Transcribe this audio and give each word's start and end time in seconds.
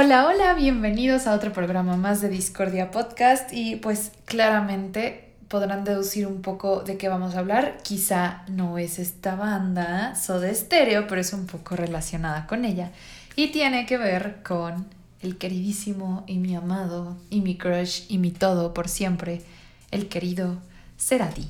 Hola, 0.00 0.28
hola, 0.28 0.54
bienvenidos 0.54 1.26
a 1.26 1.34
otro 1.34 1.52
programa 1.52 1.96
más 1.96 2.20
de 2.20 2.28
Discordia 2.28 2.92
Podcast 2.92 3.52
y 3.52 3.74
pues 3.74 4.12
claramente 4.26 5.32
podrán 5.48 5.82
deducir 5.82 6.28
un 6.28 6.40
poco 6.40 6.82
de 6.82 6.96
qué 6.96 7.08
vamos 7.08 7.34
a 7.34 7.40
hablar. 7.40 7.78
Quizá 7.82 8.44
no 8.46 8.78
es 8.78 9.00
esta 9.00 9.34
banda 9.34 10.14
Soda 10.14 10.54
Stereo, 10.54 11.08
pero 11.08 11.20
es 11.20 11.32
un 11.32 11.46
poco 11.46 11.74
relacionada 11.74 12.46
con 12.46 12.64
ella 12.64 12.92
y 13.34 13.48
tiene 13.48 13.86
que 13.86 13.98
ver 13.98 14.36
con 14.44 14.86
el 15.20 15.36
queridísimo 15.36 16.22
y 16.28 16.38
mi 16.38 16.54
amado 16.54 17.16
y 17.28 17.40
mi 17.40 17.58
crush 17.58 18.02
y 18.08 18.18
mi 18.18 18.30
todo 18.30 18.74
por 18.74 18.88
siempre, 18.88 19.42
el 19.90 20.06
querido 20.06 20.58
Cerati. 20.96 21.48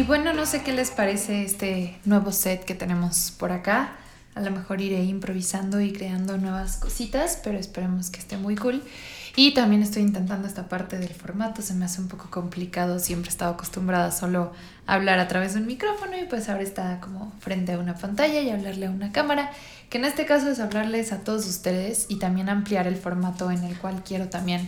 Y 0.00 0.02
bueno, 0.02 0.32
no 0.32 0.46
sé 0.46 0.62
qué 0.62 0.72
les 0.72 0.90
parece 0.90 1.44
este 1.44 1.94
nuevo 2.06 2.32
set 2.32 2.64
que 2.64 2.74
tenemos 2.74 3.32
por 3.32 3.52
acá. 3.52 3.92
A 4.34 4.40
lo 4.40 4.50
mejor 4.50 4.80
iré 4.80 5.04
improvisando 5.04 5.78
y 5.78 5.92
creando 5.92 6.38
nuevas 6.38 6.78
cositas, 6.78 7.38
pero 7.44 7.58
esperemos 7.58 8.08
que 8.08 8.18
esté 8.18 8.38
muy 8.38 8.56
cool. 8.56 8.82
Y 9.36 9.52
también 9.52 9.82
estoy 9.82 10.00
intentando 10.00 10.48
esta 10.48 10.70
parte 10.70 10.96
del 10.96 11.10
formato, 11.10 11.60
se 11.60 11.74
me 11.74 11.84
hace 11.84 12.00
un 12.00 12.08
poco 12.08 12.30
complicado, 12.30 12.98
siempre 12.98 13.28
he 13.28 13.32
estado 13.32 13.52
acostumbrada 13.52 14.10
solo 14.10 14.54
a 14.86 14.94
hablar 14.94 15.18
a 15.18 15.28
través 15.28 15.52
de 15.52 15.60
un 15.60 15.66
micrófono 15.66 16.16
y 16.16 16.24
pues 16.24 16.48
ahora 16.48 16.62
está 16.62 16.98
como 17.00 17.34
frente 17.38 17.74
a 17.74 17.78
una 17.78 17.94
pantalla 17.94 18.40
y 18.40 18.48
hablarle 18.48 18.86
a 18.86 18.90
una 18.90 19.12
cámara, 19.12 19.52
que 19.90 19.98
en 19.98 20.06
este 20.06 20.24
caso 20.24 20.48
es 20.48 20.60
hablarles 20.60 21.12
a 21.12 21.18
todos 21.24 21.46
ustedes 21.46 22.06
y 22.08 22.18
también 22.18 22.48
ampliar 22.48 22.86
el 22.86 22.96
formato 22.96 23.50
en 23.50 23.64
el 23.64 23.76
cual 23.76 24.02
quiero 24.02 24.30
también 24.30 24.66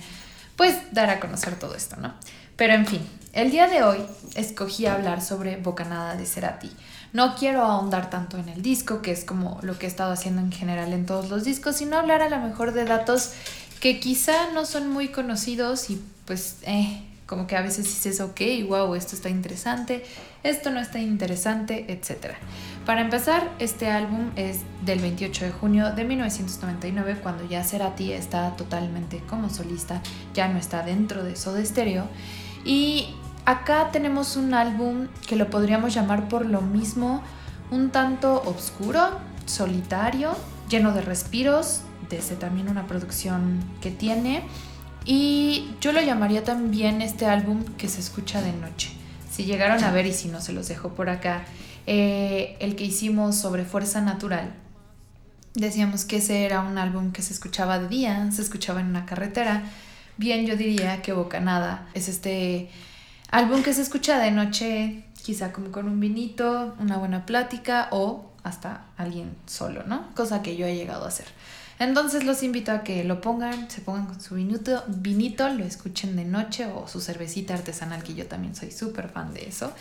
pues 0.56 0.77
dar 0.92 1.08
a 1.08 1.20
conocer 1.20 1.58
todo 1.58 1.74
esto, 1.74 1.96
¿no? 1.96 2.12
Pero 2.56 2.74
en 2.74 2.87
fin, 2.87 3.01
el 3.33 3.51
día 3.51 3.66
de 3.66 3.83
hoy 3.83 3.98
escogí 4.34 4.87
hablar 4.87 5.23
sobre 5.23 5.56
Bocanada 5.56 6.16
de 6.16 6.27
Cerati. 6.27 6.70
No 7.12 7.34
quiero 7.34 7.62
ahondar 7.62 8.11
tanto 8.11 8.38
en 8.38 8.48
el 8.48 8.62
disco, 8.62 9.02
que 9.02 9.11
es 9.11 9.25
como 9.25 9.59
lo 9.62 9.78
que 9.78 9.86
he 9.86 9.89
estado 9.89 10.12
haciendo 10.12 10.41
en 10.41 10.53
general 10.53 10.92
en 10.92 11.06
todos 11.06 11.28
los 11.28 11.44
discos, 11.44 11.77
sino 11.77 11.98
hablar 11.98 12.22
a 12.22 12.28
lo 12.28 12.39
mejor 12.39 12.72
de 12.72 12.84
datos 12.84 13.33
que 13.81 14.00
quizá 14.00 14.50
no 14.55 14.64
son 14.64 14.89
muy 14.89 15.09
conocidos 15.09 15.91
y 15.91 16.03
pues 16.25 16.59
eh, 16.62 17.03
como 17.27 17.47
que 17.47 17.56
a 17.56 17.62
veces 17.62 17.84
dices, 17.84 18.20
ok, 18.20 18.41
wow, 18.69 18.94
esto 18.94 19.16
está 19.16 19.28
interesante, 19.28 20.05
esto 20.42 20.70
no 20.70 20.81
está 20.81 20.98
interesante, 20.98 21.87
etc. 21.89 22.34
Para 22.84 23.00
empezar, 23.00 23.50
este 23.59 23.91
álbum 23.91 24.31
es 24.37 24.61
del 24.84 25.00
28 25.00 25.47
de 25.47 25.50
junio 25.50 25.92
de 25.92 26.05
1999, 26.05 27.20
cuando 27.22 27.48
ya 27.48 27.64
Cerati 27.64 28.12
está 28.12 28.55
totalmente 28.56 29.22
como 29.28 29.50
solista, 29.50 30.03
ya 30.34 30.48
no 30.48 30.59
está 30.59 30.83
dentro 30.83 31.25
de 31.25 31.34
Soda 31.37 31.64
Stereo. 31.64 32.06
Y 32.64 33.14
Acá 33.44 33.91
tenemos 33.91 34.36
un 34.36 34.55
álbum 34.55 35.08
que 35.27 35.34
lo 35.34 35.50
podríamos 35.50 35.92
llamar 35.92 36.28
por 36.28 36.46
lo 36.46 36.60
mismo 36.60 37.22
un 37.72 37.91
tanto 37.91 38.41
oscuro, 38.46 39.19
solitario, 39.46 40.36
lleno 40.69 40.92
de 40.92 41.00
respiros, 41.00 41.80
desde 42.08 42.36
también 42.36 42.69
una 42.69 42.86
producción 42.86 43.58
que 43.80 43.91
tiene. 43.91 44.44
Y 45.04 45.74
yo 45.80 45.91
lo 45.91 46.00
llamaría 46.00 46.44
también 46.44 47.02
este 47.02 47.27
álbum 47.27 47.64
que 47.77 47.88
se 47.88 47.98
escucha 47.98 48.41
de 48.41 48.52
noche. 48.52 48.92
Si 49.28 49.44
llegaron 49.44 49.82
a 49.82 49.91
ver 49.91 50.06
y 50.06 50.12
si 50.12 50.28
no 50.28 50.41
se 50.41 50.52
los 50.52 50.69
dejo 50.69 50.91
por 50.91 51.10
acá, 51.10 51.42
eh, 51.88 52.56
el 52.60 52.76
que 52.76 52.84
hicimos 52.84 53.34
sobre 53.34 53.64
Fuerza 53.64 54.00
Natural, 54.00 54.52
decíamos 55.54 56.04
que 56.04 56.19
ese 56.19 56.44
era 56.44 56.60
un 56.60 56.78
álbum 56.78 57.10
que 57.10 57.22
se 57.22 57.32
escuchaba 57.32 57.80
de 57.80 57.88
día, 57.88 58.30
se 58.30 58.42
escuchaba 58.42 58.80
en 58.80 58.86
una 58.86 59.04
carretera. 59.04 59.64
Bien, 60.16 60.46
yo 60.46 60.56
diría 60.56 61.02
que 61.02 61.12
Bocanada 61.12 61.88
es 61.94 62.08
este 62.08 62.70
Álbum 63.30 63.62
que 63.62 63.72
se 63.72 63.82
escucha 63.82 64.19
de 64.19 64.30
noche, 64.30 65.04
quizá 65.22 65.52
como 65.52 65.72
con 65.72 65.88
un 65.88 65.98
vinito, 66.00 66.77
una 66.78 66.98
buena 66.98 67.24
plática 67.24 67.88
o 67.92 68.30
hasta 68.42 68.84
alguien 68.96 69.34
solo, 69.46 69.84
¿no? 69.84 70.14
Cosa 70.14 70.42
que 70.42 70.56
yo 70.56 70.66
he 70.66 70.77
llegado 70.77 71.04
a 71.04 71.08
hacer. 71.08 71.27
Entonces 71.78 72.24
los 72.24 72.42
invito 72.42 72.72
a 72.72 72.82
que 72.82 73.04
lo 73.04 73.20
pongan, 73.20 73.70
se 73.70 73.81
pongan 73.81 74.06
con 74.06 74.20
su 74.20 74.34
vinito, 74.34 74.84
vinito, 74.87 75.48
lo 75.48 75.64
escuchen 75.64 76.14
de 76.14 76.25
noche 76.25 76.66
o 76.66 76.87
su 76.87 77.00
cervecita 77.00 77.54
artesanal, 77.54 78.03
que 78.03 78.14
yo 78.14 78.26
también 78.26 78.54
soy 78.54 78.70
súper 78.70 79.08
fan 79.08 79.32
de 79.32 79.48
eso. 79.48 79.72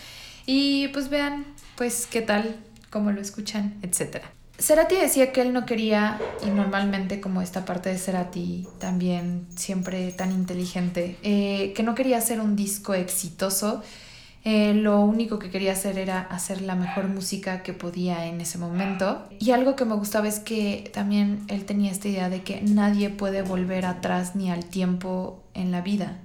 Y 0.46 0.88
pues 0.90 1.10
vean, 1.10 1.46
pues 1.76 2.08
qué 2.08 2.22
tal, 2.22 2.56
cómo 2.90 3.12
lo 3.12 3.22
escuchan, 3.22 3.76
etcétera. 3.82 4.32
Cerati 4.62 4.96
decía 4.96 5.32
que 5.32 5.42
él 5.42 5.54
no 5.54 5.66
quería, 5.66 6.20
y 6.46 6.52
normalmente 6.52 7.20
como 7.20 7.42
esta 7.42 7.66
parte 7.66 7.90
de 7.90 7.98
Cerati 7.98 8.68
también 8.80 9.48
siempre 9.56 10.12
tan 10.12 10.32
inteligente, 10.32 11.18
eh, 11.24 11.74
que 11.76 11.82
no 11.82 11.96
quería 11.96 12.20
hacer 12.20 12.40
un 12.40 12.56
disco 12.56 12.94
exitoso, 12.94 13.82
eh, 14.44 14.74
lo 14.76 15.02
único 15.02 15.40
que 15.40 15.50
quería 15.50 15.72
hacer 15.74 15.98
era 15.98 16.20
hacer 16.22 16.62
la 16.62 16.76
mejor 16.76 17.08
música 17.08 17.64
que 17.64 17.74
podía 17.74 18.28
en 18.28 18.40
ese 18.40 18.60
momento. 18.60 19.28
Y 19.40 19.52
algo 19.52 19.76
que 19.76 19.86
me 19.86 19.96
gustaba 19.96 20.28
es 20.28 20.40
que 20.40 20.90
también 20.94 21.44
él 21.48 21.66
tenía 21.66 21.92
esta 21.92 22.08
idea 22.08 22.30
de 22.30 22.44
que 22.44 22.62
nadie 22.62 23.10
puede 23.10 23.42
volver 23.42 23.86
atrás 23.86 24.36
ni 24.36 24.52
al 24.52 24.66
tiempo 24.66 25.44
en 25.54 25.72
la 25.72 25.82
vida. 25.82 26.20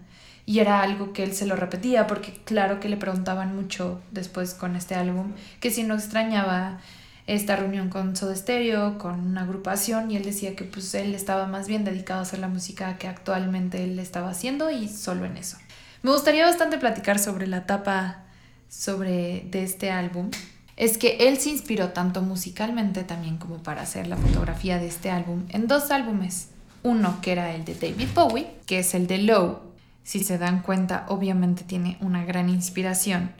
Y 0.46 0.60
era 0.60 0.82
algo 0.82 1.12
que 1.12 1.24
él 1.24 1.32
se 1.32 1.46
lo 1.46 1.56
repetía 1.56 2.06
porque 2.06 2.32
claro 2.44 2.80
que 2.80 2.88
le 2.88 2.96
preguntaban 2.96 3.56
mucho 3.56 4.00
después 4.12 4.54
con 4.54 4.76
este 4.76 4.94
álbum 4.94 5.32
que 5.60 5.70
si 5.70 5.82
no 5.82 5.94
extrañaba 5.94 6.78
esta 7.26 7.56
reunión 7.56 7.88
con 7.88 8.14
Soda 8.14 8.36
Stereo, 8.36 8.98
con 8.98 9.18
una 9.20 9.42
agrupación, 9.42 10.10
y 10.10 10.16
él 10.16 10.24
decía 10.24 10.54
que 10.54 10.64
pues 10.64 10.94
él 10.94 11.14
estaba 11.14 11.46
más 11.46 11.66
bien 11.66 11.84
dedicado 11.84 12.20
a 12.20 12.22
hacer 12.22 12.38
la 12.38 12.48
música 12.48 12.98
que 12.98 13.08
actualmente 13.08 13.82
él 13.82 13.98
estaba 13.98 14.30
haciendo 14.30 14.70
y 14.70 14.88
solo 14.88 15.24
en 15.24 15.36
eso. 15.36 15.58
Me 16.02 16.12
gustaría 16.12 16.46
bastante 16.46 16.78
platicar 16.78 17.18
sobre 17.18 17.48
la 17.48 17.58
etapa 17.58 18.24
sobre, 18.68 19.46
de 19.50 19.64
este 19.64 19.90
álbum. 19.90 20.30
Es 20.76 20.98
que 20.98 21.16
él 21.28 21.38
se 21.38 21.50
inspiró 21.50 21.88
tanto 21.88 22.22
musicalmente 22.22 23.02
también 23.02 23.38
como 23.38 23.62
para 23.62 23.82
hacer 23.82 24.06
la 24.06 24.16
fotografía 24.16 24.78
de 24.78 24.86
este 24.86 25.10
álbum 25.10 25.46
en 25.48 25.66
dos 25.66 25.90
álbumes. 25.90 26.48
Uno 26.84 27.20
que 27.22 27.32
era 27.32 27.54
el 27.54 27.64
de 27.64 27.74
David 27.74 28.08
Bowie, 28.14 28.46
que 28.66 28.80
es 28.80 28.94
el 28.94 29.08
de 29.08 29.18
Low. 29.18 29.62
Si 30.04 30.22
se 30.22 30.38
dan 30.38 30.62
cuenta, 30.62 31.06
obviamente 31.08 31.64
tiene 31.64 31.96
una 32.00 32.24
gran 32.24 32.48
inspiración. 32.50 33.32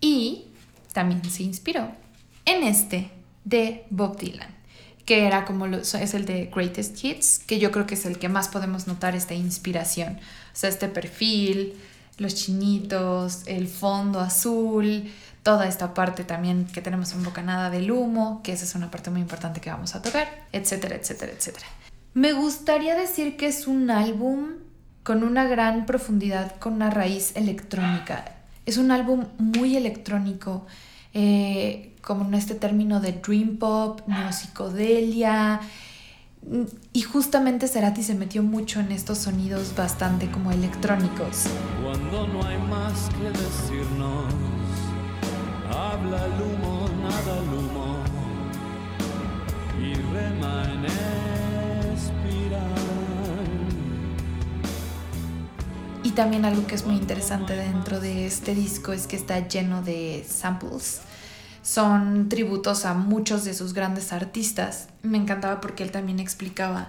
Y 0.00 0.46
también 0.92 1.22
se 1.30 1.44
inspiró 1.44 1.92
en 2.50 2.64
este 2.64 3.10
de 3.44 3.84
Bob 3.90 4.18
Dylan, 4.18 4.54
que 5.04 5.26
era 5.26 5.44
como 5.44 5.66
lo, 5.66 5.78
es 5.78 6.14
el 6.14 6.24
de 6.26 6.50
Greatest 6.54 7.02
Hits, 7.02 7.38
que 7.38 7.58
yo 7.58 7.70
creo 7.70 7.86
que 7.86 7.94
es 7.94 8.06
el 8.06 8.18
que 8.18 8.28
más 8.28 8.48
podemos 8.48 8.86
notar 8.86 9.14
esta 9.14 9.34
inspiración. 9.34 10.18
O 10.52 10.56
sea, 10.56 10.68
este 10.68 10.88
perfil, 10.88 11.74
los 12.18 12.34
chinitos, 12.34 13.42
el 13.46 13.68
fondo 13.68 14.20
azul, 14.20 15.10
toda 15.42 15.66
esta 15.66 15.94
parte 15.94 16.24
también 16.24 16.66
que 16.66 16.82
tenemos 16.82 17.12
en 17.12 17.22
Bocanada 17.22 17.70
del 17.70 17.90
humo, 17.90 18.42
que 18.42 18.52
esa 18.52 18.64
es 18.64 18.74
una 18.74 18.90
parte 18.90 19.10
muy 19.10 19.20
importante 19.20 19.60
que 19.60 19.70
vamos 19.70 19.94
a 19.94 20.02
tocar, 20.02 20.28
etcétera, 20.52 20.96
etcétera, 20.96 21.32
etcétera. 21.32 21.66
Me 22.12 22.32
gustaría 22.32 22.94
decir 22.94 23.36
que 23.36 23.46
es 23.46 23.66
un 23.66 23.90
álbum 23.90 24.54
con 25.02 25.22
una 25.22 25.44
gran 25.44 25.86
profundidad, 25.86 26.56
con 26.58 26.74
una 26.74 26.90
raíz 26.90 27.34
electrónica. 27.36 28.36
Es 28.66 28.76
un 28.76 28.90
álbum 28.90 29.26
muy 29.38 29.76
electrónico 29.76 30.66
eh, 31.14 31.96
como 32.02 32.24
en 32.24 32.34
este 32.34 32.54
término 32.54 33.00
de 33.00 33.12
dream 33.12 33.56
pop, 33.58 34.00
psicodelia. 34.32 35.60
Y 36.92 37.02
justamente 37.02 37.68
Cerati 37.68 38.02
se 38.02 38.14
metió 38.14 38.42
mucho 38.42 38.80
en 38.80 38.92
estos 38.92 39.18
sonidos 39.18 39.74
bastante 39.76 40.30
como 40.30 40.50
electrónicos. 40.50 41.44
Cuando 41.82 42.26
no 42.28 42.46
hay 42.46 42.58
más 42.58 43.10
que 43.10 43.30
decirnos, 43.30 44.32
habla 45.68 46.24
el 46.24 46.42
humo, 46.42 46.88
nada 47.02 47.38
el 47.42 47.48
humo, 47.58 47.96
y 49.78 49.94
rema 49.94 50.64
en 50.72 51.09
Y 56.10 56.12
también 56.12 56.44
algo 56.44 56.66
que 56.66 56.74
es 56.74 56.84
muy 56.84 56.96
interesante 56.96 57.54
dentro 57.54 58.00
de 58.00 58.26
este 58.26 58.52
disco 58.52 58.92
es 58.92 59.06
que 59.06 59.14
está 59.14 59.46
lleno 59.46 59.80
de 59.80 60.26
samples. 60.28 61.02
Son 61.62 62.28
tributos 62.28 62.84
a 62.84 62.94
muchos 62.94 63.44
de 63.44 63.54
sus 63.54 63.74
grandes 63.74 64.12
artistas. 64.12 64.88
Me 65.04 65.18
encantaba 65.18 65.60
porque 65.60 65.84
él 65.84 65.92
también 65.92 66.18
explicaba 66.18 66.88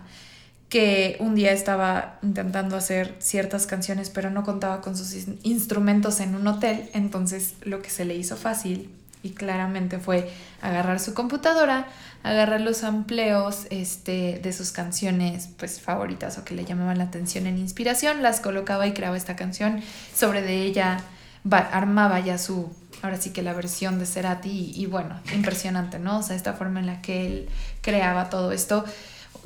que 0.70 1.18
un 1.20 1.36
día 1.36 1.52
estaba 1.52 2.18
intentando 2.24 2.76
hacer 2.76 3.16
ciertas 3.20 3.68
canciones 3.68 4.10
pero 4.10 4.32
no 4.32 4.42
contaba 4.44 4.82
con 4.82 4.98
sus 4.98 5.14
instrumentos 5.44 6.20
en 6.20 6.34
un 6.34 6.48
hotel, 6.48 6.90
entonces 6.94 7.54
lo 7.62 7.84
que 7.84 7.92
se 7.92 8.06
le 8.06 8.16
hizo 8.16 8.38
fácil 8.38 8.90
y 9.24 9.32
claramente 9.32 10.00
fue 10.00 10.32
agarrar 10.62 11.00
su 11.00 11.14
computadora, 11.14 11.88
agarrar 12.24 12.62
los 12.62 12.84
amplios 12.84 13.68
este, 13.70 14.40
de 14.42 14.54
sus 14.54 14.72
canciones 14.72 15.50
pues 15.58 15.80
favoritas 15.80 16.38
o 16.38 16.46
que 16.46 16.56
le 16.56 16.66
llamaban 16.66 16.98
la 16.98 17.06
atención 17.06 17.48
en 17.48 17.58
inspiración, 17.58 18.22
las 18.22 18.40
colocaba 18.40 18.88
y 18.88 18.94
creaba 18.94 19.18
esta 19.18 19.36
canción, 19.36 19.82
sobre 20.14 20.42
de 20.42 20.64
ella 20.64 21.04
armaba 21.50 22.20
ya 22.20 22.38
su, 22.38 22.72
ahora 23.02 23.18
sí 23.18 23.32
que 23.32 23.42
la 23.42 23.54
versión 23.54 24.00
de 24.00 24.06
Cerati 24.06 24.72
y, 24.76 24.86
bueno, 24.86 25.20
impresionante, 25.34 26.00
¿no? 26.00 26.20
O 26.20 26.24
sea, 26.24 26.36
esta 26.36 26.54
forma 26.54 26.80
en 26.80 26.86
la 26.86 27.02
que 27.02 27.26
él 27.26 27.50
creaba 27.82 28.30
todo 28.30 28.52
esto, 28.52 28.86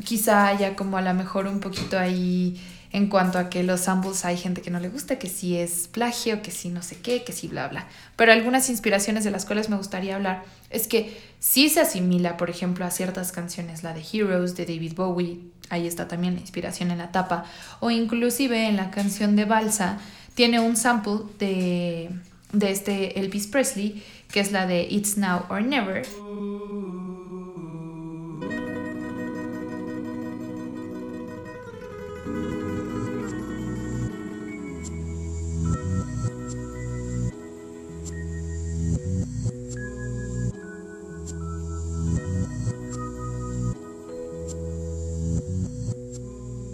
quizá 0.03 0.47
haya 0.47 0.75
como 0.75 0.97
a 0.97 1.01
lo 1.01 1.13
mejor 1.13 1.47
un 1.47 1.59
poquito 1.59 1.97
ahí 1.97 2.61
en 2.95 3.07
cuanto 3.07 3.39
a 3.39 3.49
que 3.49 3.61
los 3.61 3.81
samples 3.81 4.23
hay 4.23 4.37
gente 4.37 4.61
que 4.61 4.71
no 4.71 4.79
le 4.79 4.87
gusta, 4.87 5.19
que 5.19 5.27
si 5.27 5.57
es 5.57 5.89
plagio, 5.89 6.41
que 6.41 6.49
si 6.49 6.69
no 6.69 6.81
sé 6.81 6.95
qué, 6.95 7.25
que 7.25 7.33
si 7.33 7.49
bla 7.49 7.67
bla. 7.67 7.87
Pero 8.15 8.31
algunas 8.31 8.69
inspiraciones 8.69 9.25
de 9.25 9.31
las 9.31 9.45
cuales 9.45 9.67
me 9.67 9.75
gustaría 9.75 10.15
hablar 10.15 10.43
es 10.69 10.87
que 10.87 11.19
sí 11.39 11.67
se 11.67 11.81
asimila, 11.81 12.37
por 12.37 12.49
ejemplo, 12.49 12.85
a 12.85 12.91
ciertas 12.91 13.33
canciones, 13.33 13.83
la 13.83 13.93
de 13.93 14.01
Heroes 14.01 14.55
de 14.55 14.65
David 14.65 14.93
Bowie, 14.95 15.41
ahí 15.69 15.87
está 15.87 16.07
también 16.07 16.35
la 16.35 16.39
inspiración 16.39 16.89
en 16.89 16.99
la 16.99 17.11
tapa, 17.11 17.43
o 17.81 17.91
inclusive 17.91 18.69
en 18.69 18.77
la 18.77 18.91
canción 18.91 19.35
de 19.35 19.43
Balsa 19.43 19.97
tiene 20.33 20.61
un 20.61 20.77
sample 20.77 21.19
de, 21.37 22.11
de 22.53 22.71
este 22.71 23.19
Elvis 23.19 23.47
Presley, 23.47 24.05
que 24.31 24.39
es 24.39 24.53
la 24.53 24.67
de 24.67 24.87
It's 24.89 25.17
Now 25.17 25.47
or 25.49 25.61
Never. 25.61 26.07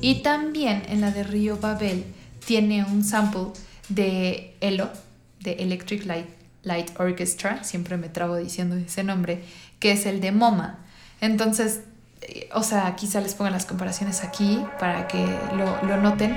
Y 0.02 0.24
también 0.24 0.84
en 0.90 1.02
la 1.02 1.12
de 1.12 1.24
Río 1.24 1.58
Babel 1.58 2.04
tiene 2.46 2.84
un 2.84 3.04
sample 3.04 3.54
de 3.90 4.56
ELO, 4.60 4.90
de 5.40 5.54
Electric 5.54 6.06
Light, 6.06 6.28
Light 6.64 7.00
Orchestra, 7.00 7.64
siempre 7.64 7.98
me 7.98 8.10
trabo 8.10 8.36
diciendo 8.36 8.76
ese 8.76 9.04
nombre, 9.04 9.44
que 9.80 9.92
es 9.92 10.06
el 10.06 10.22
de 10.22 10.32
MoMA. 10.32 10.80
Entonces, 11.20 11.82
eh, 12.22 12.50
o 12.54 12.64
sea, 12.64 12.96
quizá 12.96 13.22
les 13.22 13.34
pongan 13.36 13.54
las 13.54 13.66
comparaciones 13.66 14.24
aquí 14.24 14.64
para 14.80 15.08
que 15.08 15.24
lo, 15.56 15.88
lo 15.88 15.98
noten. 15.98 16.36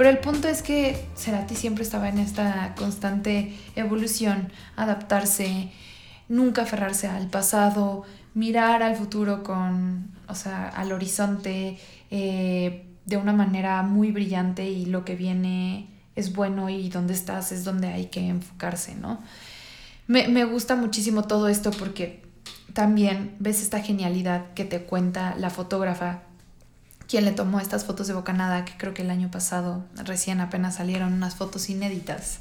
Pero 0.00 0.08
el 0.08 0.18
punto 0.20 0.48
es 0.48 0.62
que 0.62 0.96
Cerati 1.14 1.54
siempre 1.54 1.84
estaba 1.84 2.08
en 2.08 2.16
esta 2.16 2.74
constante 2.74 3.54
evolución, 3.76 4.50
adaptarse, 4.74 5.72
nunca 6.26 6.62
aferrarse 6.62 7.06
al 7.06 7.28
pasado, 7.28 8.04
mirar 8.32 8.82
al 8.82 8.96
futuro 8.96 9.42
con, 9.42 10.10
o 10.26 10.34
sea, 10.34 10.70
al 10.70 10.92
horizonte 10.92 11.78
eh, 12.10 12.86
de 13.04 13.16
una 13.18 13.34
manera 13.34 13.82
muy 13.82 14.10
brillante 14.10 14.70
y 14.70 14.86
lo 14.86 15.04
que 15.04 15.16
viene 15.16 15.90
es 16.16 16.32
bueno 16.32 16.70
y 16.70 16.88
donde 16.88 17.12
estás 17.12 17.52
es 17.52 17.64
donde 17.64 17.88
hay 17.88 18.06
que 18.06 18.26
enfocarse, 18.26 18.94
¿no? 18.94 19.18
Me, 20.06 20.28
me 20.28 20.44
gusta 20.44 20.76
muchísimo 20.76 21.24
todo 21.24 21.46
esto 21.46 21.72
porque 21.72 22.22
también 22.72 23.36
ves 23.38 23.60
esta 23.60 23.82
genialidad 23.82 24.54
que 24.54 24.64
te 24.64 24.80
cuenta 24.80 25.34
la 25.36 25.50
fotógrafa 25.50 26.22
quien 27.10 27.24
le 27.24 27.32
tomó 27.32 27.58
estas 27.58 27.84
fotos 27.84 28.06
de 28.06 28.14
Bocanada, 28.14 28.64
que 28.64 28.74
creo 28.76 28.94
que 28.94 29.02
el 29.02 29.10
año 29.10 29.32
pasado 29.32 29.84
recién 29.96 30.40
apenas 30.40 30.76
salieron 30.76 31.12
unas 31.12 31.34
fotos 31.34 31.68
inéditas 31.68 32.38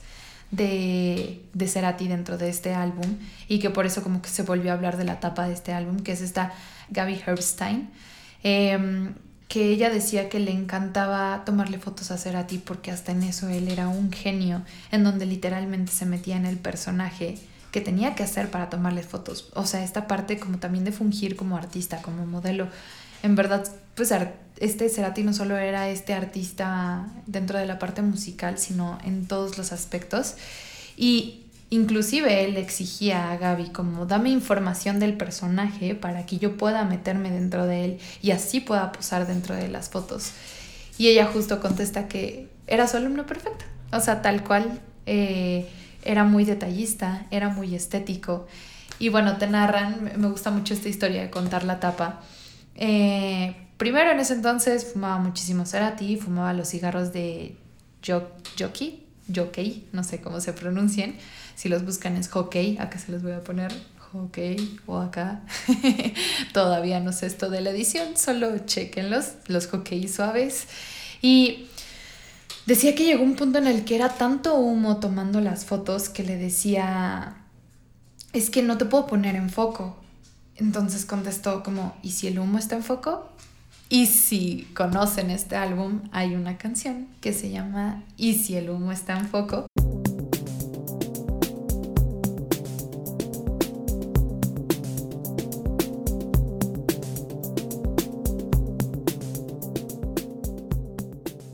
de, 0.52 1.44
de 1.54 1.68
Cerati 1.68 2.08
dentro 2.08 2.38
de 2.38 2.50
este 2.50 2.76
álbum 2.76 3.18
y 3.48 3.58
que 3.58 3.72
por 3.72 3.88
eso 3.88 4.04
como 4.04 4.22
que 4.22 4.30
se 4.30 4.44
volvió 4.44 4.70
a 4.70 4.76
hablar 4.76 4.96
de 4.98 5.06
la 5.06 5.20
tapa 5.20 5.48
de 5.48 5.54
este 5.54 5.74
álbum, 5.74 5.98
que 6.02 6.12
es 6.12 6.22
esta 6.22 6.54
Gaby 6.90 7.20
Herbstein, 7.26 7.90
em, 8.44 9.16
que 9.48 9.70
ella 9.70 9.90
decía 9.90 10.30
que 10.30 10.40
le 10.40 10.52
encantaba 10.52 11.42
tomarle 11.46 11.80
fotos 11.80 12.12
a 12.12 12.20
Cerati 12.20 12.60
porque 12.60 12.92
hasta 12.92 13.12
en 13.12 13.24
eso 13.24 13.50
él 13.50 13.70
era 13.70 13.88
un 13.88 14.12
genio, 14.12 14.62
en 14.92 15.04
donde 15.04 15.26
literalmente 15.26 15.92
se 15.92 16.06
metía 16.06 16.38
en 16.38 16.46
el 16.46 16.58
personaje 16.58 17.40
que 17.72 17.82
tenía 17.82 18.14
que 18.14 18.22
hacer 18.22 18.52
para 18.52 18.70
tomarle 18.70 19.02
fotos. 19.02 19.50
O 19.56 19.66
sea, 19.66 19.84
esta 19.84 20.06
parte 20.06 20.38
como 20.38 20.60
también 20.60 20.86
de 20.86 20.92
fungir 20.92 21.36
como 21.36 21.58
artista, 21.58 22.04
como 22.04 22.28
modelo. 22.28 22.68
En 23.24 23.36
verdad, 23.36 23.68
pues 24.00 24.14
este 24.62 24.88
Cerati 24.88 25.24
no 25.24 25.34
solo 25.34 25.58
era 25.58 25.90
este 25.90 26.14
artista 26.14 27.06
dentro 27.26 27.60
de 27.60 27.66
la 27.66 27.80
parte 27.80 28.02
musical, 28.02 28.58
sino 28.58 28.98
en 29.04 29.28
todos 29.28 29.58
los 29.58 29.74
aspectos. 29.74 30.36
Y 30.96 31.42
inclusive 31.70 32.46
él 32.46 32.56
exigía 32.56 33.30
a 33.30 33.36
Gaby 33.36 33.72
como 33.72 34.06
dame 34.06 34.30
información 34.30 35.02
del 35.02 35.18
personaje 35.18 35.96
para 35.96 36.26
que 36.26 36.38
yo 36.38 36.56
pueda 36.56 36.86
meterme 36.86 37.30
dentro 37.30 37.66
de 37.66 37.84
él 37.84 38.00
y 38.22 38.32
así 38.32 38.62
pueda 38.62 38.94
posar 38.94 39.28
dentro 39.28 39.54
de 39.54 39.68
las 39.68 39.90
fotos. 39.90 40.32
Y 40.98 41.10
ella 41.10 41.26
justo 41.26 41.60
contesta 41.60 42.08
que 42.08 42.48
era 42.68 42.88
su 42.88 42.96
alumno 42.96 43.26
perfecto. 43.26 43.66
O 43.92 44.00
sea, 44.00 44.22
tal 44.22 44.46
cual 44.46 44.80
eh, 45.08 45.68
era 46.06 46.24
muy 46.24 46.46
detallista, 46.46 47.26
era 47.32 47.50
muy 47.50 47.76
estético. 47.76 48.48
Y 48.98 49.10
bueno, 49.10 49.36
te 49.36 49.48
narran, 49.48 50.14
me 50.16 50.30
gusta 50.30 50.52
mucho 50.52 50.74
esta 50.74 50.88
historia 50.88 51.22
de 51.22 51.30
contar 51.30 51.66
la 51.66 51.82
tapa. 51.82 52.22
Eh, 52.76 53.66
Primero 53.80 54.12
en 54.12 54.20
ese 54.20 54.34
entonces 54.34 54.92
fumaba 54.92 55.20
muchísimo 55.20 55.66
Cerati, 55.66 56.18
fumaba 56.18 56.52
los 56.52 56.68
cigarros 56.68 57.14
de 57.14 57.56
Jockey, 58.06 59.08
Jockey, 59.34 59.88
no 59.94 60.04
sé 60.04 60.20
cómo 60.20 60.42
se 60.42 60.52
pronuncien. 60.52 61.16
Si 61.56 61.70
los 61.70 61.86
buscan 61.86 62.18
es 62.18 62.28
Hockey, 62.28 62.78
acá 62.78 63.00
se 63.00 63.10
los 63.10 63.24
voy 63.24 63.32
a 63.32 63.42
poner 63.42 63.72
Hockey 64.12 64.82
o 64.86 64.98
acá. 64.98 65.44
Todavía 66.54 67.00
no 67.00 67.14
sé 67.14 67.28
esto 67.28 67.50
de 67.50 67.62
la 67.62 67.70
edición, 67.70 68.18
solo 68.18 68.58
chequenlos, 68.66 69.36
los 69.48 69.68
Hockey 69.68 70.10
suaves. 70.10 70.68
Y 71.22 71.70
decía 72.66 72.96
que 72.96 73.06
llegó 73.06 73.24
un 73.24 73.38
punto 73.38 73.60
en 73.60 73.68
el 73.68 73.86
que 73.86 73.96
era 73.96 74.10
tanto 74.10 74.56
humo 74.56 74.98
tomando 74.98 75.40
las 75.40 75.64
fotos 75.64 76.10
que 76.10 76.24
le 76.24 76.36
decía, 76.36 77.38
es 78.34 78.50
que 78.50 78.62
no 78.62 78.78
te 78.78 78.84
puedo 78.84 79.08
poner 79.08 79.38
en 79.38 79.50
foco. 79.50 79.96
Entonces 80.58 81.06
contestó 81.06 81.64
como, 81.64 81.96
¿y 82.04 82.12
si 82.12 82.28
el 82.28 82.40
humo 82.40 82.58
está 82.58 82.76
en 82.76 82.84
foco? 82.84 83.29
Y 83.92 84.06
si 84.06 84.68
conocen 84.76 85.32
este 85.32 85.56
álbum, 85.56 86.02
hay 86.12 86.36
una 86.36 86.60
canción 86.60 87.08
que 87.22 87.34
se 87.34 87.50
llama 87.50 88.04
Y 88.18 88.36
si 88.36 88.56
el 88.56 88.70
humo 88.70 88.92
está 88.92 89.18
en 89.18 89.28
foco. 89.28 89.66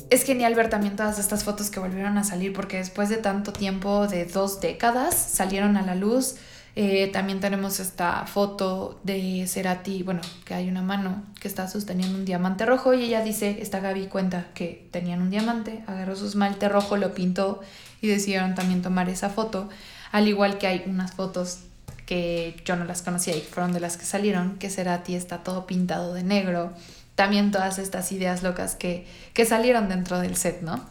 Es 0.09 0.23
genial 0.25 0.55
ver 0.55 0.69
también 0.69 0.97
todas 0.97 1.19
estas 1.19 1.45
fotos 1.45 1.69
que 1.69 1.79
volvieron 1.79 2.17
a 2.17 2.25
salir 2.25 2.51
porque 2.51 2.77
después 2.77 3.07
de 3.07 3.15
tanto 3.15 3.53
tiempo, 3.53 4.07
de 4.07 4.25
dos 4.25 4.59
décadas, 4.59 5.15
salieron 5.15 5.77
a 5.77 5.83
la 5.83 5.95
luz 5.95 6.35
eh, 6.77 7.07
también 7.07 7.39
tenemos 7.39 7.79
esta 7.79 8.25
foto 8.27 8.99
de 9.03 9.45
Cerati, 9.47 10.03
bueno, 10.03 10.19
que 10.43 10.53
hay 10.53 10.67
una 10.67 10.81
mano 10.81 11.23
que 11.39 11.47
está 11.47 11.69
sosteniendo 11.69 12.17
un 12.17 12.25
diamante 12.25 12.65
rojo 12.65 12.93
y 12.93 13.05
ella 13.05 13.23
dice, 13.23 13.59
esta 13.61 13.79
Gaby 13.79 14.07
cuenta 14.07 14.47
que 14.53 14.85
tenían 14.91 15.21
un 15.21 15.29
diamante, 15.29 15.85
agarró 15.87 16.17
su 16.17 16.27
esmalte 16.27 16.67
rojo, 16.67 16.97
lo 16.97 17.13
pintó 17.13 17.61
y 18.01 18.07
decidieron 18.07 18.55
también 18.55 18.81
tomar 18.81 19.07
esa 19.07 19.29
foto, 19.29 19.69
al 20.11 20.27
igual 20.27 20.57
que 20.57 20.67
hay 20.67 20.83
unas 20.85 21.13
fotos 21.13 21.59
que 22.05 22.61
yo 22.65 22.75
no 22.75 22.83
las 22.83 23.01
conocía 23.01 23.37
y 23.37 23.41
fueron 23.41 23.71
de 23.71 23.79
las 23.79 23.95
que 23.95 24.05
salieron, 24.05 24.57
que 24.57 24.69
Cerati 24.69 25.15
está 25.15 25.43
todo 25.43 25.67
pintado 25.67 26.13
de 26.13 26.23
negro, 26.23 26.73
también 27.15 27.51
todas 27.51 27.79
estas 27.79 28.11
ideas 28.11 28.43
locas 28.43 28.75
que, 28.75 29.07
que 29.33 29.45
salieron 29.45 29.87
dentro 29.87 30.19
del 30.19 30.35
set, 30.35 30.61
¿no? 30.61 30.83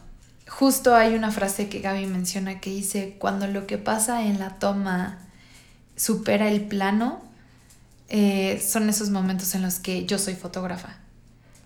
Justo 0.47 0.95
hay 0.95 1.13
una 1.13 1.31
frase 1.31 1.69
que 1.69 1.79
Gaby 1.79 2.07
menciona 2.07 2.59
que 2.59 2.71
dice, 2.71 3.17
cuando 3.19 3.45
lo 3.45 3.67
que 3.67 3.77
pasa 3.77 4.23
en 4.23 4.39
la 4.39 4.57
toma 4.57 5.19
supera 5.95 6.49
el 6.49 6.61
plano, 6.61 7.21
eh, 8.09 8.63
son 8.65 8.89
esos 8.89 9.09
momentos 9.09 9.55
en 9.55 9.61
los 9.61 9.79
que 9.79 10.05
yo 10.05 10.19
soy 10.19 10.35
fotógrafa. 10.35 10.97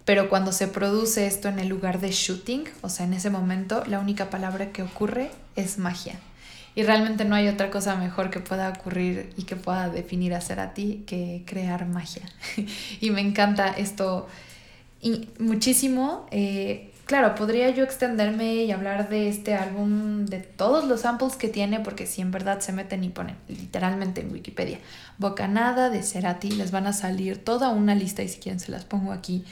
Pero 0.05 0.29
cuando 0.29 0.51
se 0.51 0.67
produce 0.67 1.27
esto 1.27 1.49
en 1.49 1.59
el 1.59 1.67
lugar 1.67 1.99
de 1.99 2.11
shooting, 2.11 2.63
o 2.81 2.89
sea, 2.89 3.05
en 3.05 3.13
ese 3.13 3.29
momento, 3.29 3.83
la 3.85 3.99
única 3.99 4.29
palabra 4.29 4.71
que 4.71 4.81
ocurre 4.81 5.29
es 5.55 5.77
magia. 5.77 6.19
Y 6.75 6.83
realmente 6.83 7.25
no 7.25 7.35
hay 7.35 7.47
otra 7.47 7.69
cosa 7.69 7.95
mejor 7.95 8.29
que 8.29 8.39
pueda 8.39 8.69
ocurrir 8.69 9.33
y 9.37 9.43
que 9.43 9.55
pueda 9.55 9.89
definir 9.89 10.33
hacer 10.33 10.59
a 10.59 10.73
ti 10.73 11.03
que 11.05 11.43
crear 11.45 11.85
magia. 11.85 12.23
y 13.01 13.11
me 13.11 13.21
encanta 13.21 13.69
esto 13.69 14.27
y 15.01 15.29
muchísimo. 15.39 16.25
Eh, 16.31 16.88
claro, 17.09 17.33
podría 17.33 17.71
yo 17.71 17.83
extenderme 17.83 18.53
y 18.65 18.71
hablar 18.71 19.09
de 19.09 19.29
este 19.29 19.55
álbum, 19.55 20.27
de 20.27 20.41
todos 20.41 20.85
los 20.85 21.01
samples 21.01 21.37
que 21.37 21.47
tiene, 21.47 21.79
porque 21.79 22.05
si 22.05 22.21
en 22.21 22.29
verdad 22.29 22.59
se 22.59 22.71
meten 22.71 23.03
y 23.03 23.09
ponen 23.09 23.35
literalmente 23.47 24.21
en 24.21 24.31
Wikipedia, 24.31 24.77
Bocanada 25.17 25.89
de 25.89 26.03
Cerati, 26.03 26.51
les 26.51 26.69
van 26.69 26.85
a 26.85 26.93
salir 26.93 27.43
toda 27.43 27.69
una 27.69 27.95
lista 27.95 28.21
y 28.21 28.27
si 28.27 28.37
quieren 28.37 28.59
se 28.59 28.71
las 28.71 28.85
pongo 28.85 29.11
aquí 29.11 29.43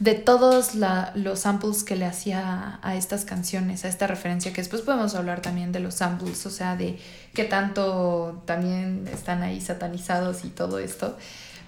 de 0.00 0.14
todos 0.14 0.74
los 1.14 1.38
samples 1.38 1.84
que 1.84 1.94
le 1.94 2.04
hacía 2.04 2.80
a 2.82 2.96
estas 2.96 3.24
canciones, 3.24 3.84
a 3.84 3.88
esta 3.88 4.08
referencia, 4.08 4.52
que 4.52 4.60
después 4.60 4.82
podemos 4.82 5.14
hablar 5.14 5.40
también 5.40 5.70
de 5.70 5.78
los 5.78 5.94
samples, 5.94 6.44
o 6.46 6.50
sea, 6.50 6.74
de 6.74 6.98
qué 7.32 7.44
tanto 7.44 8.42
también 8.44 9.08
están 9.12 9.44
ahí 9.44 9.60
satanizados 9.60 10.44
y 10.44 10.48
todo 10.48 10.80
esto. 10.80 11.16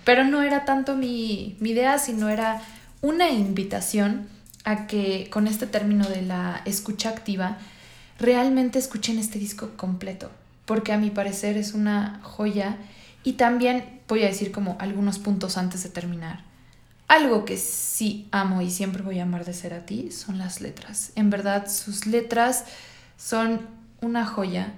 Pero 0.04 0.24
no 0.24 0.42
era 0.42 0.64
tanto 0.64 0.96
mi, 0.96 1.56
mi 1.60 1.70
idea, 1.70 1.98
sino 1.98 2.28
era 2.30 2.60
una 3.00 3.30
invitación 3.30 4.28
a 4.64 4.86
que 4.86 5.28
con 5.30 5.46
este 5.46 5.66
término 5.66 6.08
de 6.08 6.22
la 6.22 6.62
escucha 6.64 7.08
activa, 7.08 7.58
realmente 8.18 8.78
escuchen 8.78 9.18
este 9.18 9.38
disco 9.38 9.70
completo, 9.76 10.30
porque 10.66 10.92
a 10.92 10.98
mi 10.98 11.10
parecer 11.10 11.56
es 11.56 11.74
una 11.74 12.20
joya 12.22 12.76
y 13.24 13.34
también 13.34 14.00
voy 14.08 14.24
a 14.24 14.28
decir 14.28 14.52
como 14.52 14.76
algunos 14.80 15.18
puntos 15.18 15.56
antes 15.56 15.82
de 15.82 15.90
terminar. 15.90 16.44
Algo 17.08 17.44
que 17.44 17.56
sí 17.56 18.28
amo 18.30 18.62
y 18.62 18.70
siempre 18.70 19.02
voy 19.02 19.18
a 19.18 19.24
amar 19.24 19.44
de 19.44 19.52
ser 19.52 19.74
a 19.74 19.84
ti 19.84 20.12
son 20.12 20.38
las 20.38 20.60
letras. 20.60 21.10
En 21.16 21.28
verdad, 21.28 21.68
sus 21.68 22.06
letras 22.06 22.64
son 23.16 23.60
una 24.00 24.24
joya. 24.24 24.72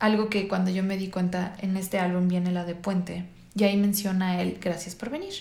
Algo 0.00 0.28
que 0.28 0.48
cuando 0.48 0.70
yo 0.70 0.82
me 0.82 0.96
di 0.96 1.08
cuenta 1.08 1.54
en 1.60 1.76
este 1.76 2.00
álbum 2.00 2.26
viene 2.26 2.50
la 2.50 2.64
de 2.64 2.74
Puente. 2.74 3.26
Y 3.54 3.64
ahí 3.64 3.76
menciona 3.76 4.42
él, 4.42 4.58
gracias 4.60 4.94
por 4.94 5.10
venir. 5.10 5.32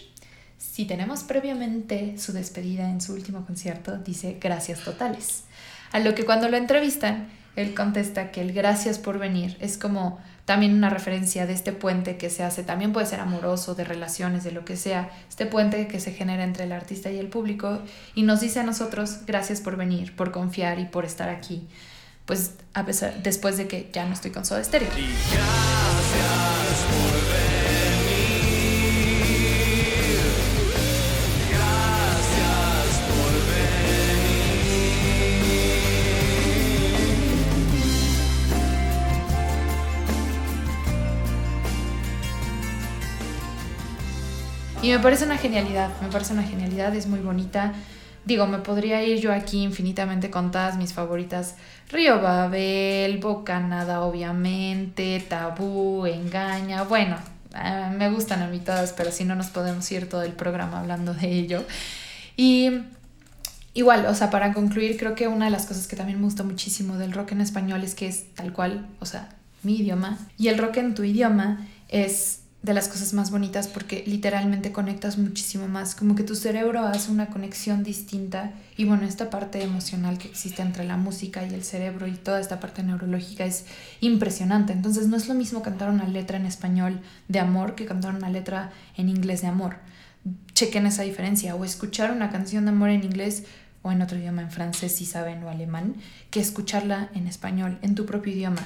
Si 0.58 0.86
tenemos 0.86 1.24
previamente 1.24 2.18
su 2.18 2.34
despedida 2.34 2.90
en 2.90 3.02
su 3.02 3.14
último 3.14 3.46
concierto, 3.46 3.98
dice 3.98 4.38
gracias 4.42 4.84
totales. 4.84 5.44
A 5.92 6.00
lo 6.00 6.16
que 6.16 6.26
cuando 6.26 6.50
lo 6.50 6.58
entrevistan, 6.58 7.30
él 7.56 7.74
contesta 7.74 8.32
que 8.32 8.42
el 8.42 8.52
gracias 8.52 9.00
por 9.00 9.18
venir 9.18 9.56
es 9.62 9.78
como 9.78 10.20
también 10.44 10.74
una 10.74 10.90
referencia 10.90 11.48
de 11.48 11.54
este 11.54 11.72
puente 11.72 12.18
que 12.18 12.30
se 12.30 12.44
hace, 12.44 12.64
también 12.64 12.94
puede 12.94 13.08
ser 13.08 13.20
amoroso, 13.20 13.76
de 13.76 13.84
relaciones, 13.84 14.44
de 14.44 14.52
lo 14.52 14.66
que 14.66 14.78
sea, 14.78 15.10
este 15.28 15.46
puente 15.46 15.88
que 15.88 16.00
se 16.00 16.12
genera 16.12 16.44
entre 16.44 16.66
el 16.66 16.72
artista 16.72 17.10
y 17.10 17.18
el 17.18 17.28
público 17.28 17.82
y 18.14 18.24
nos 18.24 18.42
dice 18.42 18.60
a 18.60 18.64
nosotros 18.64 19.20
gracias 19.26 19.62
por 19.62 19.78
venir, 19.78 20.16
por 20.16 20.32
confiar 20.32 20.80
y 20.80 20.86
por 20.86 21.06
estar 21.06 21.30
aquí. 21.30 21.68
Pues 22.26 22.56
a 22.74 22.86
pesar, 22.86 23.24
después 23.24 23.58
de 23.58 23.68
que 23.68 23.90
ya 23.94 24.06
no 24.06 24.14
estoy 24.14 24.32
con 24.32 24.46
Soda 24.46 24.64
Stereo. 24.64 24.90
Y 24.98 25.06
me 44.96 45.02
parece 45.02 45.25
una 45.25 45.38
genialidad, 45.38 45.90
me 46.02 46.08
parece 46.08 46.32
una 46.32 46.44
genialidad, 46.44 46.96
es 46.96 47.08
muy 47.08 47.20
bonita. 47.20 47.74
Digo, 48.24 48.48
me 48.48 48.60
podría 48.60 49.04
ir 49.04 49.20
yo 49.20 49.34
aquí 49.34 49.62
infinitamente 49.62 50.30
con 50.30 50.52
todas 50.52 50.78
mis 50.78 50.94
favoritas. 50.94 51.56
Río 51.90 52.22
Babel, 52.22 53.18
Bocanada, 53.18 54.02
obviamente, 54.02 55.24
Tabú, 55.28 56.06
Engaña. 56.06 56.84
Bueno, 56.84 57.18
eh, 57.62 57.92
me 57.98 58.10
gustan 58.10 58.42
a 58.42 58.48
mí 58.48 58.60
todas, 58.60 58.94
pero 58.94 59.12
si 59.12 59.25
no 59.25 59.36
nos 59.36 59.48
podemos 59.48 59.92
ir 59.92 60.08
todo 60.08 60.24
el 60.24 60.32
programa 60.32 60.80
hablando 60.80 61.14
de 61.14 61.28
ello. 61.28 61.66
Y 62.38 62.72
igual, 63.74 64.06
o 64.06 64.16
sea, 64.16 64.30
para 64.30 64.54
concluir, 64.54 64.96
creo 64.98 65.14
que 65.14 65.28
una 65.28 65.46
de 65.46 65.52
las 65.52 65.66
cosas 65.66 65.88
que 65.88 65.98
también 65.98 66.20
me 66.20 66.24
gusta 66.24 66.44
muchísimo 66.44 66.98
del 66.98 67.12
rock 67.12 67.34
en 67.34 67.42
español 67.42 67.84
es 67.84 67.96
que 67.96 68.08
es 68.08 68.34
tal 68.34 68.54
cual, 68.54 68.88
o 69.02 69.06
sea, 69.06 69.28
mi 69.62 69.75
idioma. 69.75 70.18
Y 70.38 70.48
el 70.48 70.58
rock 70.58 70.78
en 70.78 70.96
tu 70.96 71.04
idioma 71.04 71.68
es 71.90 72.45
de 72.65 72.74
las 72.74 72.88
cosas 72.88 73.13
más 73.13 73.29
bonitas 73.29 73.67
porque 73.67 74.03
literalmente 74.07 74.72
conectas 74.72 75.19
muchísimo 75.19 75.67
más, 75.67 75.93
como 75.93 76.15
que 76.15 76.24
tu 76.24 76.36
cerebro 76.36 76.84
hace 76.84 77.12
una 77.12 77.27
conexión 77.27 77.84
distinta 77.84 78.53
y 78.75 78.86
bueno, 78.86 79.05
esta 79.05 79.29
parte 79.29 79.62
emocional 79.62 80.17
que 80.17 80.27
existe 80.27 80.63
entre 80.63 80.84
la 80.84 80.98
música 80.98 81.45
y 81.45 81.53
el 81.53 81.63
cerebro 81.63 82.07
y 82.07 82.13
toda 82.13 82.39
esta 82.39 82.60
parte 82.60 82.81
neurológica 82.81 83.45
es 83.45 83.65
impresionante. 84.01 84.74
Entonces 84.74 85.07
no 85.07 85.15
es 85.15 85.27
lo 85.27 85.36
mismo 85.36 85.62
cantar 85.62 85.91
una 85.91 86.07
letra 86.07 86.38
en 86.38 86.48
español 86.48 87.01
de 87.27 87.39
amor 87.39 87.75
que 87.75 87.86
cantar 87.86 88.15
una 88.15 88.31
letra 88.31 88.72
en 88.98 89.10
inglés 89.10 89.43
de 89.43 89.48
amor. 89.48 89.75
Chequen 90.55 90.88
esa 90.88 91.03
diferencia 91.03 91.53
o 91.53 91.65
escuchar 91.65 92.12
una 92.12 92.31
canción 92.31 92.65
de 92.65 92.72
amor 92.72 92.89
en 92.89 93.03
inglés 93.03 93.43
o 93.84 93.91
en 93.91 94.01
otro 94.01 94.17
idioma, 94.17 94.41
en 94.41 94.50
francés 94.50 94.95
si 94.95 95.05
saben 95.05 95.43
o 95.43 95.50
alemán, 95.51 95.98
que 96.31 96.39
escucharla 96.39 97.12
en 97.13 97.27
español, 97.27 97.77
en 97.84 97.93
tu 97.93 98.07
propio 98.07 98.34
idioma. 98.34 98.63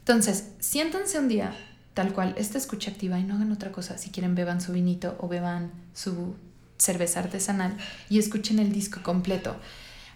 Entonces, 0.00 0.48
siéntanse 0.58 1.20
un 1.20 1.28
día 1.28 1.52
tal 1.96 2.12
cual, 2.12 2.34
esta 2.36 2.58
escucha 2.58 2.90
activa 2.90 3.18
y 3.18 3.22
no 3.24 3.36
hagan 3.36 3.50
otra 3.52 3.72
cosa. 3.72 3.96
Si 3.96 4.10
quieren, 4.10 4.34
beban 4.34 4.60
su 4.60 4.72
vinito 4.72 5.16
o 5.18 5.28
beban 5.28 5.70
su 5.94 6.34
cerveza 6.76 7.20
artesanal 7.20 7.74
y 8.10 8.18
escuchen 8.18 8.58
el 8.58 8.70
disco 8.70 9.00
completo. 9.02 9.56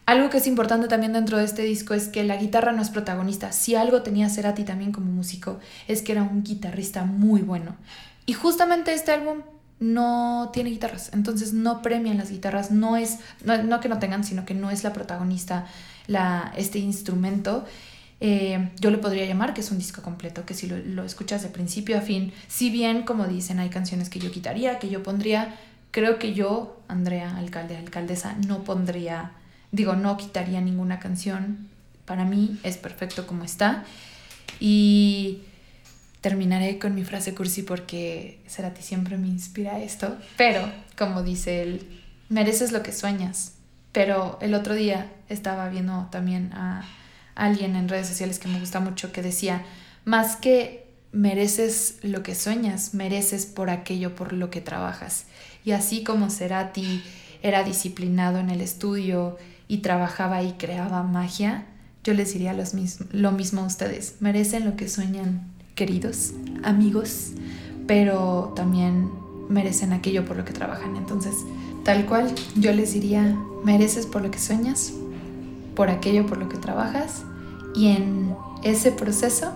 Algo 0.05 0.29
que 0.29 0.37
es 0.37 0.47
importante 0.47 0.89
también 0.89 1.15
dentro 1.15 1.39
de 1.39 1.45
este 1.45 1.63
disco 1.63 1.95
es 1.95 2.09
que 2.09 2.23
la 2.23 2.37
guitarra 2.37 2.73
no 2.73 2.83
es 2.83 2.91
protagonista. 2.91 3.51
Si 3.53 3.77
algo 3.77 4.03
tenía 4.03 4.29
Cerati 4.29 4.65
también 4.65 4.93
como 4.93 5.11
músico, 5.11 5.59
es 5.89 6.03
que 6.03 6.13
era 6.13 6.23
un 6.23 6.43
guitarrista 6.43 7.07
muy 7.07 7.41
bueno. 7.41 7.75
Y 8.27 8.35
justamente 8.35 8.93
este 8.93 9.13
álbum 9.13 9.39
no 9.79 10.51
tiene 10.53 10.69
guitarras, 10.69 11.09
entonces 11.15 11.55
no 11.55 11.81
premian 11.81 12.19
las 12.19 12.31
guitarras, 12.31 12.71
no 12.71 12.99
es, 12.99 13.21
no, 13.43 13.81
que 13.81 13.89
no 13.89 13.99
tengan, 13.99 14.23
sino 14.23 14.45
que 14.45 14.53
no 14.53 14.71
es 14.71 14.85
la 14.85 14.93
protagonista 14.93 15.65
la, 16.09 16.53
este 16.59 16.79
instrumento. 16.79 17.65
Eh, 18.21 18.71
yo 18.79 18.91
le 18.91 18.99
podría 18.99 19.25
llamar 19.25 19.55
que 19.55 19.63
es 19.63 19.71
un 19.71 19.79
disco 19.79 20.03
completo, 20.03 20.45
que 20.45 20.55
si 20.55 20.69
lo, 20.69 21.05
escuchas 21.05 21.43
de 21.43 21.49
principio 21.49 21.97
a 21.97 22.03
fin, 22.03 22.33
si 22.49 22.71
bien, 22.71 23.03
como 23.03 23.27
dicen, 23.27 23.59
hay 23.59 23.71
canciones 23.71 24.11
que 24.11 24.19
yo 24.19 24.31
quitaría, 24.31 24.79
que 24.79 24.91
yo 24.91 25.03
pondría, 25.03 25.57
creo 25.91 26.19
que 26.19 26.35
yo, 26.35 26.81
Andrea, 26.87 27.37
alcalde, 27.37 27.77
alcaldesa, 27.77 28.37
no 28.47 28.63
pondría, 28.63 29.33
digo, 29.73 29.95
no 29.95 30.17
quitaría 30.17 30.61
ninguna 30.61 30.99
canción. 30.99 31.69
Para 32.05 32.25
mí 32.25 32.59
es 32.63 32.77
perfecto 32.77 33.27
como 33.27 33.45
está. 33.45 33.85
Y 34.59 35.41
terminaré 36.21 36.79
con 36.79 36.95
mi 36.95 37.05
frase 37.05 37.35
cursi 37.35 37.63
porque 37.63 38.41
Serati 38.47 38.83
siempre 38.83 39.17
me 39.17 39.29
inspira 39.29 39.81
esto. 39.81 40.17
Pero, 40.37 40.71
como 40.99 41.23
dice 41.23 41.63
él, 41.63 42.03
mereces 42.29 42.73
lo 42.73 42.83
que 42.83 42.93
sueñas. 42.93 43.55
Pero 43.93 44.39
el 44.43 44.55
otro 44.55 44.75
día 44.75 45.11
estaba 45.29 45.69
viendo 45.69 46.09
también 46.11 46.53
a 46.53 46.85
alguien 47.35 47.77
en 47.77 47.89
redes 47.89 48.09
sociales 48.09 48.39
que 48.39 48.49
me 48.49 48.61
gusta 48.61 48.81
mucho 48.81 49.13
que 49.13 49.23
decía, 49.23 49.65
más 50.05 50.37
que 50.37 50.87
mereces 51.13 51.99
lo 52.03 52.23
que 52.23 52.35
sueñas, 52.35 52.95
mereces 52.95 53.47
por 53.47 53.71
aquello 53.71 54.15
por 54.15 54.33
lo 54.33 54.51
que 54.51 54.61
trabajas. 54.61 55.25
Y 55.65 55.73
así 55.73 56.05
como 56.05 56.31
Cerati 56.31 57.03
era 57.43 57.65
disciplinado 57.65 58.39
en 58.39 58.51
el 58.51 58.61
estudio 58.61 59.39
y 59.69 59.79
trabajaba 59.79 60.43
y 60.43 60.53
creaba 60.53 61.03
magia, 61.03 61.67
yo 62.05 62.15
les 62.15 62.33
diría 62.33 62.55
lo 63.13 63.33
mismo 63.33 63.63
a 63.63 63.67
ustedes. 63.67 64.17
Merecen 64.21 64.65
lo 64.65 64.77
que 64.77 64.89
sueñan, 64.89 65.53
queridos 65.75 66.33
amigos, 66.63 67.33
pero 67.87 68.53
también 68.57 69.11
merecen 69.49 69.93
aquello 69.93 70.25
por 70.25 70.37
lo 70.37 70.45
que 70.45 70.53
trabajan. 70.53 70.97
Entonces, 70.97 71.35
tal 71.85 72.07
cual, 72.07 72.33
yo 72.57 72.73
les 72.73 72.95
diría, 72.95 73.37
mereces 73.65 74.07
por 74.07 74.23
lo 74.23 74.31
que 74.31 74.39
sueñas, 74.39 74.93
por 75.81 75.89
aquello 75.89 76.27
por 76.27 76.37
lo 76.37 76.47
que 76.51 76.59
trabajas 76.59 77.23
y 77.75 77.87
en 77.87 78.37
ese 78.63 78.93
proceso 78.93 79.51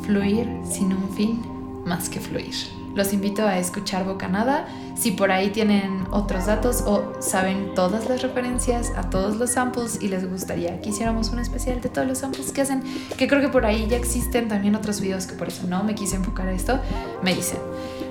fluir 0.00 0.48
sin 0.64 0.94
un 0.94 1.10
fin 1.10 1.42
más 1.84 2.08
que 2.08 2.20
fluir. 2.20 2.54
Los 2.98 3.12
invito 3.12 3.46
a 3.46 3.58
escuchar 3.58 4.04
Bocanada. 4.04 4.66
Si 4.96 5.12
por 5.12 5.30
ahí 5.30 5.50
tienen 5.50 6.04
otros 6.10 6.46
datos 6.46 6.82
o 6.84 7.12
saben 7.20 7.72
todas 7.76 8.08
las 8.08 8.22
referencias 8.22 8.90
a 8.96 9.08
todos 9.08 9.36
los 9.36 9.50
samples 9.50 10.00
y 10.02 10.08
les 10.08 10.28
gustaría 10.28 10.80
que 10.80 10.88
hiciéramos 10.88 11.30
un 11.30 11.38
especial 11.38 11.80
de 11.80 11.90
todos 11.90 12.08
los 12.08 12.18
samples 12.18 12.50
que 12.50 12.62
hacen, 12.62 12.82
que 13.16 13.28
creo 13.28 13.40
que 13.40 13.50
por 13.50 13.64
ahí 13.64 13.86
ya 13.88 13.96
existen 13.96 14.48
también 14.48 14.74
otros 14.74 15.00
videos 15.00 15.28
que 15.28 15.34
por 15.34 15.46
eso 15.46 15.68
no 15.68 15.84
me 15.84 15.94
quise 15.94 16.16
enfocar 16.16 16.48
a 16.48 16.52
esto, 16.52 16.80
me 17.22 17.36
dicen. 17.36 17.60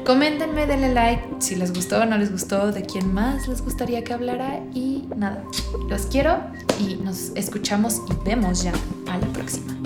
Coméntenme, 0.05 0.65
denle 0.65 0.93
like 0.93 1.21
si 1.39 1.57
les 1.57 1.73
gustó 1.73 1.99
o 1.99 2.05
no 2.05 2.17
les 2.17 2.31
gustó, 2.31 2.71
de 2.71 2.83
quién 2.83 3.13
más 3.13 3.45
les 3.49 3.61
gustaría 3.61 4.05
que 4.05 4.13
hablara 4.13 4.61
y 4.73 5.03
nada, 5.17 5.43
los 5.89 6.05
quiero 6.05 6.39
y 6.79 6.95
nos 6.95 7.31
escuchamos 7.35 8.03
y 8.09 8.23
vemos 8.23 8.63
ya 8.63 8.71
a 9.11 9.17
la 9.17 9.27
próxima. 9.33 9.76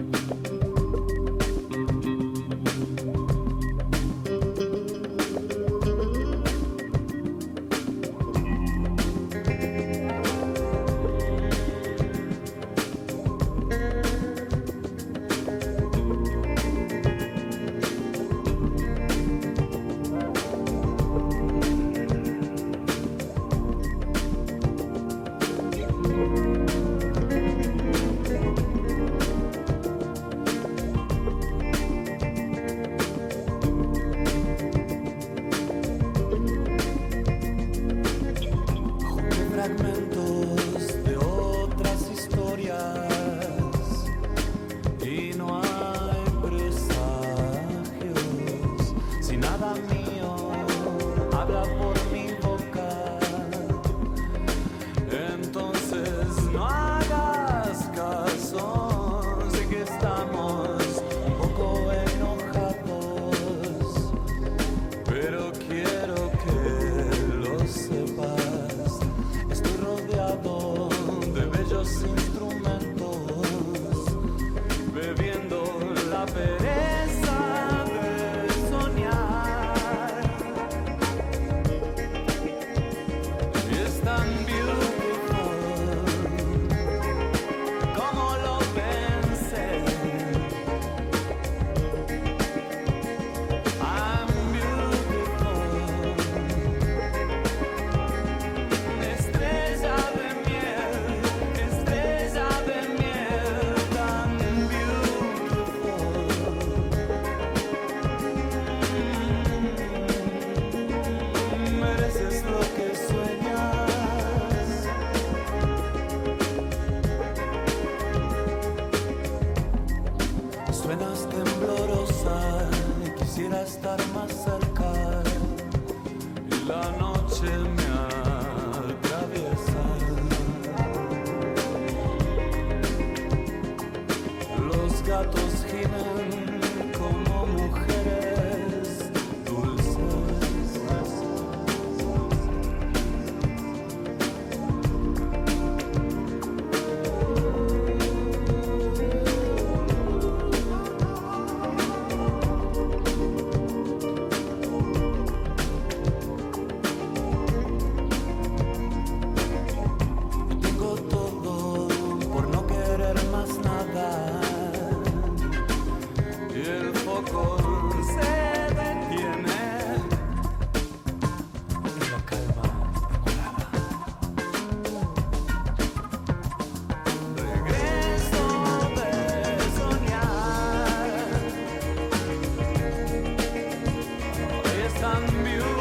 tan 185.02 185.24
viuda. 185.44 185.81